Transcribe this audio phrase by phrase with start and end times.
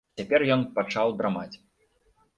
[0.21, 1.53] Цяпер ён пачаў драмаць.